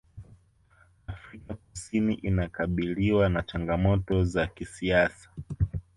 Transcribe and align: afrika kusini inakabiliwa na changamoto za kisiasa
afrika 1.07 1.53
kusini 1.55 2.13
inakabiliwa 2.13 3.29
na 3.29 3.41
changamoto 3.41 4.23
za 4.25 4.47
kisiasa 4.47 5.29